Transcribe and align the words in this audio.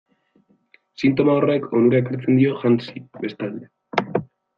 Sintoma 1.01 1.35
horrek 1.41 1.67
onura 1.79 1.99
ekartzen 2.05 2.39
zion 2.39 2.57
Hansi, 2.65 3.05
bestalde. 3.27 4.23